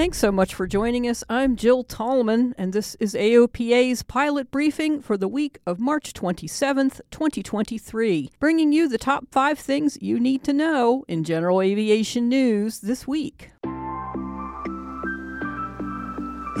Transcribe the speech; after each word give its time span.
Thanks 0.00 0.16
so 0.16 0.32
much 0.32 0.54
for 0.54 0.66
joining 0.66 1.06
us. 1.06 1.22
I'm 1.28 1.56
Jill 1.56 1.84
Tallman, 1.84 2.54
and 2.56 2.72
this 2.72 2.94
is 3.00 3.12
AOPA's 3.12 4.02
pilot 4.02 4.50
briefing 4.50 5.02
for 5.02 5.18
the 5.18 5.28
week 5.28 5.58
of 5.66 5.78
March 5.78 6.14
27th, 6.14 7.02
2023, 7.10 8.30
bringing 8.40 8.72
you 8.72 8.88
the 8.88 8.96
top 8.96 9.26
five 9.30 9.58
things 9.58 9.98
you 10.00 10.18
need 10.18 10.42
to 10.44 10.54
know 10.54 11.04
in 11.06 11.22
general 11.22 11.60
aviation 11.60 12.30
news 12.30 12.80
this 12.80 13.06
week. 13.06 13.50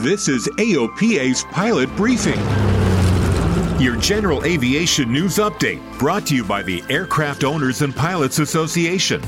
This 0.00 0.28
is 0.28 0.46
AOPA's 0.58 1.44
pilot 1.44 1.88
briefing. 1.96 2.38
Your 3.80 3.96
general 3.96 4.44
aviation 4.44 5.10
news 5.10 5.36
update 5.36 5.80
brought 5.98 6.26
to 6.26 6.36
you 6.36 6.44
by 6.44 6.62
the 6.62 6.84
Aircraft 6.90 7.44
Owners 7.44 7.80
and 7.80 7.96
Pilots 7.96 8.38
Association. 8.38 9.22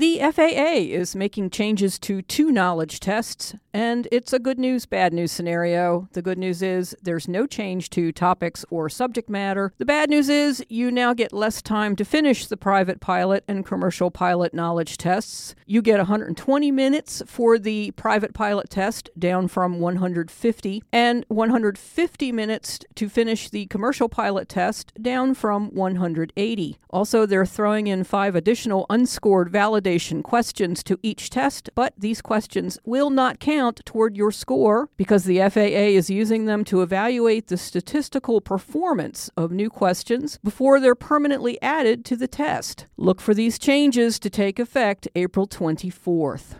The 0.00 0.18
FAA 0.18 0.88
is 0.96 1.14
making 1.14 1.50
changes 1.50 1.98
to 1.98 2.22
two 2.22 2.50
knowledge 2.50 3.00
tests, 3.00 3.54
and 3.74 4.08
it's 4.10 4.32
a 4.32 4.38
good 4.38 4.58
news, 4.58 4.86
bad 4.86 5.12
news 5.12 5.30
scenario. 5.30 6.08
The 6.14 6.22
good 6.22 6.38
news 6.38 6.62
is 6.62 6.96
there's 7.02 7.28
no 7.28 7.46
change 7.46 7.90
to 7.90 8.10
topics 8.10 8.64
or 8.70 8.88
subject 8.88 9.28
matter. 9.28 9.74
The 9.76 9.84
bad 9.84 10.08
news 10.08 10.30
is 10.30 10.64
you 10.70 10.90
now 10.90 11.12
get 11.12 11.34
less 11.34 11.60
time 11.60 11.96
to 11.96 12.04
finish 12.06 12.46
the 12.46 12.56
private 12.56 13.00
pilot 13.00 13.44
and 13.46 13.66
commercial 13.66 14.10
pilot 14.10 14.54
knowledge 14.54 14.96
tests. 14.96 15.54
You 15.66 15.82
get 15.82 15.98
120 15.98 16.70
minutes 16.70 17.22
for 17.26 17.58
the 17.58 17.90
private 17.90 18.32
pilot 18.32 18.70
test, 18.70 19.10
down 19.18 19.48
from 19.48 19.80
150, 19.80 20.82
and 20.94 21.26
150 21.28 22.32
minutes 22.32 22.78
to 22.94 23.08
finish 23.10 23.50
the 23.50 23.66
commercial 23.66 24.08
pilot 24.08 24.48
test, 24.48 24.94
down 25.02 25.34
from 25.34 25.74
180. 25.74 26.78
Also, 26.88 27.26
they're 27.26 27.44
throwing 27.44 27.86
in 27.86 28.02
five 28.02 28.34
additional 28.34 28.86
unscored 28.88 29.50
validations 29.90 30.22
questions 30.22 30.82
to 30.84 30.98
each 31.02 31.30
test, 31.30 31.70
but 31.74 31.92
these 31.98 32.22
questions 32.22 32.78
will 32.84 33.10
not 33.10 33.40
count 33.40 33.80
toward 33.84 34.16
your 34.16 34.30
score 34.30 34.88
because 34.96 35.24
the 35.24 35.38
FAA 35.38 35.96
is 35.96 36.10
using 36.10 36.44
them 36.46 36.64
to 36.64 36.82
evaluate 36.82 37.48
the 37.48 37.56
statistical 37.56 38.40
performance 38.40 39.30
of 39.36 39.50
new 39.50 39.70
questions 39.70 40.38
before 40.44 40.80
they're 40.80 40.94
permanently 40.94 41.60
added 41.62 42.04
to 42.04 42.16
the 42.16 42.28
test. 42.28 42.86
Look 42.96 43.20
for 43.20 43.34
these 43.34 43.58
changes 43.58 44.18
to 44.20 44.30
take 44.30 44.58
effect 44.58 45.08
April 45.14 45.46
24th. 45.46 46.56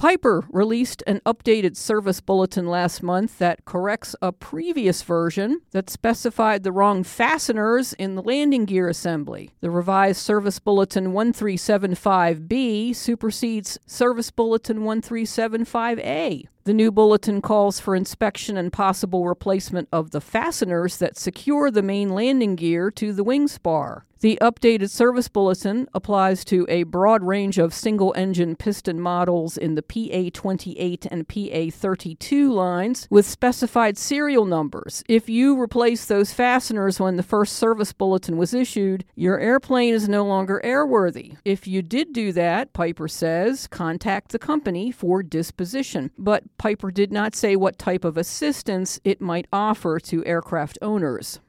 Piper 0.00 0.46
released 0.48 1.02
an 1.06 1.20
updated 1.26 1.76
service 1.76 2.22
bulletin 2.22 2.66
last 2.66 3.02
month 3.02 3.36
that 3.36 3.66
corrects 3.66 4.16
a 4.22 4.32
previous 4.32 5.02
version 5.02 5.60
that 5.72 5.90
specified 5.90 6.62
the 6.62 6.72
wrong 6.72 7.04
fasteners 7.04 7.92
in 7.92 8.14
the 8.14 8.22
landing 8.22 8.64
gear 8.64 8.88
assembly. 8.88 9.50
The 9.60 9.68
revised 9.68 10.22
Service 10.22 10.58
Bulletin 10.58 11.12
1375B 11.12 12.96
supersedes 12.96 13.78
Service 13.84 14.30
Bulletin 14.30 14.78
1375A. 14.78 16.46
The 16.64 16.74
new 16.74 16.92
bulletin 16.92 17.40
calls 17.40 17.80
for 17.80 17.96
inspection 17.96 18.56
and 18.56 18.72
possible 18.72 19.26
replacement 19.26 19.88
of 19.92 20.10
the 20.10 20.20
fasteners 20.20 20.98
that 20.98 21.16
secure 21.16 21.70
the 21.70 21.82
main 21.82 22.10
landing 22.10 22.54
gear 22.54 22.90
to 22.92 23.12
the 23.12 23.24
wing 23.24 23.48
spar. 23.48 24.04
The 24.20 24.38
updated 24.42 24.90
service 24.90 25.28
bulletin 25.28 25.88
applies 25.94 26.44
to 26.44 26.66
a 26.68 26.82
broad 26.82 27.22
range 27.22 27.56
of 27.56 27.72
single 27.72 28.12
engine 28.14 28.54
piston 28.54 29.00
models 29.00 29.56
in 29.56 29.76
the 29.76 29.82
PA 29.82 30.28
28 30.38 31.06
and 31.10 31.26
PA 31.26 31.70
32 31.70 32.52
lines 32.52 33.08
with 33.10 33.24
specified 33.24 33.96
serial 33.96 34.44
numbers. 34.44 35.02
If 35.08 35.30
you 35.30 35.58
replace 35.58 36.04
those 36.04 36.34
fasteners 36.34 37.00
when 37.00 37.16
the 37.16 37.22
first 37.22 37.54
service 37.54 37.94
bulletin 37.94 38.36
was 38.36 38.52
issued, 38.52 39.06
your 39.14 39.40
airplane 39.40 39.94
is 39.94 40.06
no 40.06 40.26
longer 40.26 40.60
airworthy. 40.62 41.38
If 41.46 41.66
you 41.66 41.80
did 41.80 42.12
do 42.12 42.30
that, 42.32 42.74
Piper 42.74 43.08
says, 43.08 43.66
contact 43.68 44.32
the 44.32 44.38
company 44.38 44.90
for 44.90 45.22
disposition. 45.22 46.10
But 46.18 46.44
Piper 46.60 46.90
did 46.90 47.10
not 47.10 47.34
say 47.34 47.56
what 47.56 47.78
type 47.78 48.04
of 48.04 48.18
assistance 48.18 49.00
it 49.02 49.18
might 49.18 49.46
offer 49.50 49.98
to 49.98 50.22
aircraft 50.26 50.76
owners. 50.82 51.40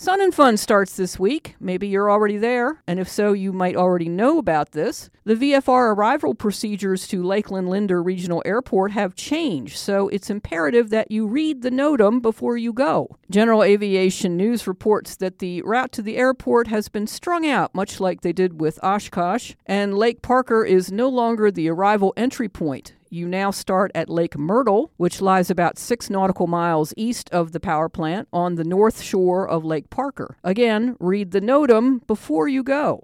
Sun 0.00 0.20
and 0.20 0.32
Fun 0.32 0.56
starts 0.56 0.94
this 0.94 1.18
week. 1.18 1.56
Maybe 1.58 1.88
you're 1.88 2.08
already 2.08 2.36
there, 2.36 2.84
and 2.86 3.00
if 3.00 3.08
so, 3.08 3.32
you 3.32 3.52
might 3.52 3.74
already 3.74 4.08
know 4.08 4.38
about 4.38 4.70
this. 4.70 5.10
The 5.24 5.34
VFR 5.34 5.92
arrival 5.92 6.36
procedures 6.36 7.08
to 7.08 7.20
Lakeland 7.20 7.68
Linder 7.68 8.00
Regional 8.00 8.40
Airport 8.46 8.92
have 8.92 9.16
changed, 9.16 9.76
so 9.76 10.06
it's 10.10 10.30
imperative 10.30 10.90
that 10.90 11.10
you 11.10 11.26
read 11.26 11.62
the 11.62 11.70
NOTAM 11.72 12.22
before 12.22 12.56
you 12.56 12.72
go. 12.72 13.18
General 13.28 13.64
Aviation 13.64 14.36
News 14.36 14.68
reports 14.68 15.16
that 15.16 15.40
the 15.40 15.62
route 15.62 15.90
to 15.90 16.02
the 16.02 16.16
airport 16.16 16.68
has 16.68 16.88
been 16.88 17.08
strung 17.08 17.44
out, 17.44 17.74
much 17.74 17.98
like 17.98 18.20
they 18.20 18.32
did 18.32 18.60
with 18.60 18.78
Oshkosh, 18.84 19.54
and 19.66 19.98
Lake 19.98 20.22
Parker 20.22 20.64
is 20.64 20.92
no 20.92 21.08
longer 21.08 21.50
the 21.50 21.68
arrival 21.68 22.14
entry 22.16 22.48
point. 22.48 22.94
You 23.10 23.26
now 23.26 23.50
start 23.50 23.90
at 23.94 24.10
Lake 24.10 24.36
Myrtle, 24.36 24.92
which 24.98 25.22
lies 25.22 25.48
about 25.48 25.78
six 25.78 26.10
nautical 26.10 26.46
miles 26.46 26.92
east 26.94 27.30
of 27.30 27.52
the 27.52 27.60
power 27.60 27.88
plant 27.88 28.28
on 28.34 28.56
the 28.56 28.64
north 28.64 29.00
shore 29.00 29.48
of 29.48 29.64
Lake 29.64 29.88
Parker. 29.88 30.36
Again, 30.44 30.94
read 31.00 31.30
the 31.30 31.40
NOTAM 31.40 32.06
before 32.06 32.48
you 32.48 32.62
go. 32.62 33.02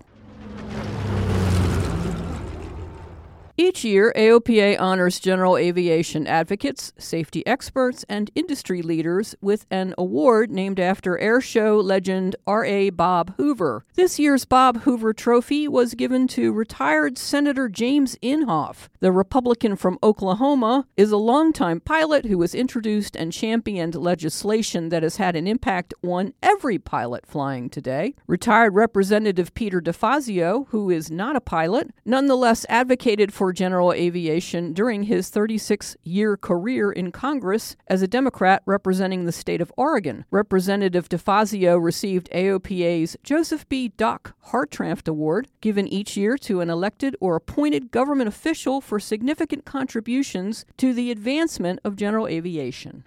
Each 3.57 3.85
year, 3.85 4.13
AOPA 4.17 4.81
honors 4.81 5.21
general 5.21 5.57
aviation 5.57 6.27
advocates, 6.27 6.93
safety 6.99 7.47
experts, 7.47 8.05
and 8.09 8.29
industry 8.35 8.83
leaders 8.83 9.37
with 9.41 9.65
an 9.71 9.95
award 9.97 10.51
named 10.51 10.81
after 10.81 11.17
air 11.19 11.41
show 11.41 11.77
legend 11.77 12.35
R.A. 12.49 12.91
Bob 12.91 13.37
Hoover. 13.37 13.85
This 13.95 14.19
year's 14.19 14.45
Bob 14.45 14.81
Hoover 14.81 15.13
Trophy 15.13 15.69
was 15.69 15.95
given 15.95 16.27
to 16.29 16.53
retired 16.53 17.17
Senator 17.17 17.69
James 17.69 18.17
Inhofe. 18.21 18.89
The 18.99 19.13
Republican 19.13 19.77
from 19.77 20.01
Oklahoma 20.03 20.89
is 20.97 21.13
a 21.13 21.17
longtime 21.17 21.79
pilot 21.79 22.25
who 22.25 22.41
has 22.41 22.57
introduced 22.57 23.15
and 23.15 23.33
championed 23.33 23.95
legislation 23.95 24.89
that 24.89 25.05
has 25.05 25.19
had 25.19 25.37
an 25.37 25.47
impact 25.47 25.95
on 26.03 26.35
every 26.43 26.81
pilot 26.81 27.25
flying 27.25 27.71
today. 27.71 28.17
Retired 28.27 28.75
Representative 28.75 29.55
Peter 29.55 29.81
DeFazio, 29.81 30.67
who 30.71 30.91
is 30.91 31.09
not 31.09 31.37
a 31.37 31.41
pilot, 31.41 31.93
nonetheless 32.05 32.67
advocated 32.69 33.33
for 33.33 33.44
for 33.45 33.53
general 33.53 33.93
aviation 33.93 34.73
during 34.73 35.03
his 35.03 35.29
36 35.29 35.99
year 36.03 36.35
career 36.35 36.91
in 36.91 37.13
Congress 37.13 37.77
as 37.89 38.01
a 38.01 38.09
Democrat 38.09 38.63
representing 38.65 39.27
the 39.27 39.33
state 39.33 39.61
of 39.61 39.71
Oregon. 39.77 40.25
Representative 40.31 41.11
DeFazio 41.11 41.79
received 41.79 42.31
AOPA's 42.31 43.19
Joseph 43.23 43.69
B. 43.69 43.89
Doc 43.99 44.35
Hartranft 44.47 45.09
Award, 45.09 45.49
given 45.61 45.87
each 45.87 46.17
year 46.17 46.39
to 46.39 46.63
an 46.63 46.71
elected 46.71 47.17
or 47.21 47.37
appointed 47.37 47.91
government 47.91 48.29
official 48.29 48.81
for 48.81 48.99
significant 48.99 49.67
contributions 49.67 50.65
to 50.79 50.95
the 50.95 51.11
advancement 51.11 51.81
of 51.85 51.97
general 51.97 52.27
aviation. 52.27 53.05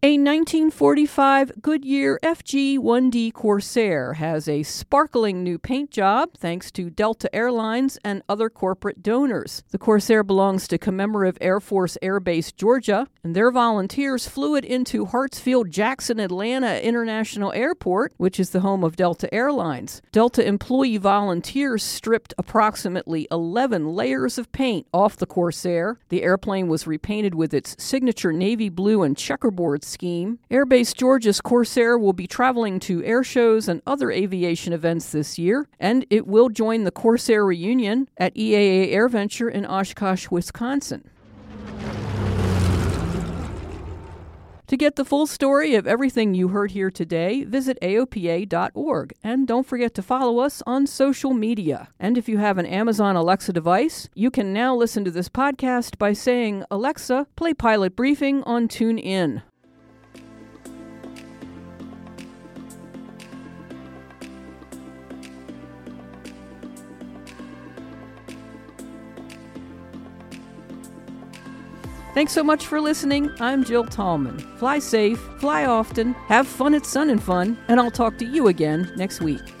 A 0.00 0.12
1945 0.12 1.60
Goodyear 1.60 2.20
FG 2.22 2.78
1D 2.78 3.32
Corsair 3.32 4.12
has 4.12 4.46
a 4.46 4.62
sparkling 4.62 5.42
new 5.42 5.58
paint 5.58 5.90
job 5.90 6.34
thanks 6.38 6.70
to 6.70 6.88
Delta 6.88 7.28
Airlines 7.34 7.98
and 8.04 8.22
other 8.28 8.48
corporate 8.48 9.02
donors. 9.02 9.64
The 9.72 9.78
Corsair 9.78 10.22
belongs 10.22 10.68
to 10.68 10.78
Commemorative 10.78 11.36
Air 11.40 11.58
Force 11.58 11.98
Air 12.00 12.20
Base 12.20 12.52
Georgia, 12.52 13.08
and 13.24 13.34
their 13.34 13.50
volunteers 13.50 14.28
flew 14.28 14.54
it 14.54 14.64
into 14.64 15.04
Hartsfield 15.04 15.70
Jackson 15.70 16.20
Atlanta 16.20 16.80
International 16.80 17.52
Airport, 17.52 18.12
which 18.18 18.38
is 18.38 18.50
the 18.50 18.60
home 18.60 18.84
of 18.84 18.94
Delta 18.94 19.28
Airlines. 19.34 20.00
Delta 20.12 20.46
employee 20.46 20.98
volunteers 20.98 21.82
stripped 21.82 22.32
approximately 22.38 23.26
11 23.32 23.88
layers 23.88 24.38
of 24.38 24.52
paint 24.52 24.86
off 24.94 25.16
the 25.16 25.26
Corsair. 25.26 25.98
The 26.08 26.22
airplane 26.22 26.68
was 26.68 26.86
repainted 26.86 27.34
with 27.34 27.52
its 27.52 27.74
signature 27.82 28.32
navy 28.32 28.68
blue 28.68 29.02
and 29.02 29.16
checkerboard 29.16 29.87
scheme. 29.88 30.38
Airbase 30.50 30.94
Georgia's 30.94 31.40
Corsair 31.40 31.98
will 31.98 32.12
be 32.12 32.26
traveling 32.26 32.78
to 32.80 33.02
air 33.04 33.24
shows 33.24 33.68
and 33.68 33.82
other 33.86 34.10
aviation 34.10 34.72
events 34.72 35.10
this 35.12 35.38
year, 35.38 35.68
and 35.80 36.06
it 36.10 36.26
will 36.26 36.48
join 36.48 36.84
the 36.84 36.90
Corsair 36.90 37.44
reunion 37.44 38.08
at 38.16 38.34
EAA 38.34 38.92
AirVenture 38.92 39.50
in 39.50 39.66
Oshkosh, 39.66 40.30
Wisconsin. 40.30 41.10
To 44.68 44.76
get 44.76 44.96
the 44.96 45.04
full 45.06 45.26
story 45.26 45.74
of 45.76 45.86
everything 45.86 46.34
you 46.34 46.48
heard 46.48 46.72
here 46.72 46.90
today, 46.90 47.42
visit 47.42 47.78
AOPA.org. 47.80 49.14
And 49.24 49.48
don't 49.48 49.66
forget 49.66 49.94
to 49.94 50.02
follow 50.02 50.40
us 50.40 50.62
on 50.66 50.86
social 50.86 51.32
media. 51.32 51.88
And 51.98 52.18
if 52.18 52.28
you 52.28 52.36
have 52.36 52.58
an 52.58 52.66
Amazon 52.66 53.16
Alexa 53.16 53.54
device, 53.54 54.10
you 54.14 54.30
can 54.30 54.52
now 54.52 54.76
listen 54.76 55.06
to 55.06 55.10
this 55.10 55.30
podcast 55.30 55.96
by 55.96 56.12
saying, 56.12 56.64
Alexa, 56.70 57.26
play 57.34 57.54
Pilot 57.54 57.96
Briefing 57.96 58.42
on 58.42 58.68
TuneIn. 58.68 59.40
Thanks 72.18 72.32
so 72.32 72.42
much 72.42 72.66
for 72.66 72.80
listening. 72.80 73.30
I'm 73.38 73.62
Jill 73.62 73.84
Tallman. 73.84 74.40
Fly 74.56 74.80
safe, 74.80 75.20
fly 75.38 75.66
often, 75.66 76.14
have 76.26 76.48
fun 76.48 76.74
at 76.74 76.84
Sun 76.84 77.10
and 77.10 77.22
Fun, 77.22 77.56
and 77.68 77.78
I'll 77.78 77.92
talk 77.92 78.18
to 78.18 78.24
you 78.24 78.48
again 78.48 78.92
next 78.96 79.20
week. 79.20 79.57